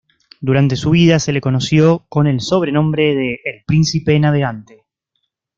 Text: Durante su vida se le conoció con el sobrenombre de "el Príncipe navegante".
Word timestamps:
Durante 0.39 0.77
su 0.77 0.89
vida 0.89 1.19
se 1.19 1.31
le 1.31 1.41
conoció 1.41 2.07
con 2.09 2.25
el 2.25 2.41
sobrenombre 2.41 3.13
de 3.13 3.39
"el 3.45 3.63
Príncipe 3.67 4.19
navegante". 4.19 4.85